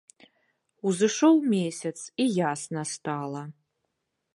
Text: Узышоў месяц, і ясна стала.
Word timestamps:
Узышоў 0.91 1.35
месяц, 1.55 1.95
і 2.25 2.29
ясна 2.53 2.81
стала. 2.97 3.43